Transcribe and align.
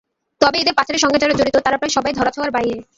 তবে 0.41 0.57
এঁদের 0.59 0.77
পাচারের 0.77 1.03
সঙ্গে 1.03 1.21
যারা 1.21 1.37
জড়িত, 1.39 1.55
তারা 1.65 1.77
প্রায় 1.77 1.93
সবাই 1.97 2.13
ধরাছোঁয়ার 2.13 2.51
বাইরে। 2.51 2.75